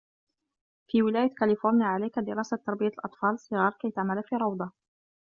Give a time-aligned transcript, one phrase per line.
[0.87, 4.71] في ولاية كاليفورنيا، عليك دراسة تربية الأطفال الصّغار كي تعمل في روضة.